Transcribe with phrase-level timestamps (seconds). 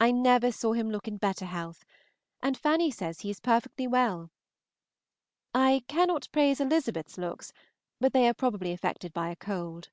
[0.00, 1.84] I never saw him look in better health,
[2.42, 4.30] and Fanny says he is perfectly well.
[5.54, 7.52] I cannot praise Elizabeth's looks,
[8.00, 9.90] but they are probably affected by a cold.